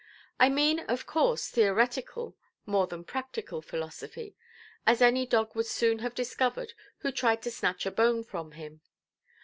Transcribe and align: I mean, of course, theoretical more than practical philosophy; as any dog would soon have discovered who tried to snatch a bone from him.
I 0.39 0.49
mean, 0.49 0.79
of 0.87 1.05
course, 1.05 1.47
theoretical 1.47 2.35
more 2.65 2.87
than 2.87 3.03
practical 3.03 3.61
philosophy; 3.61 4.35
as 4.83 4.99
any 4.99 5.27
dog 5.27 5.53
would 5.55 5.67
soon 5.67 5.99
have 5.99 6.15
discovered 6.15 6.73
who 7.01 7.11
tried 7.11 7.43
to 7.43 7.51
snatch 7.51 7.85
a 7.85 7.91
bone 7.91 8.23
from 8.23 8.53
him. 8.53 8.81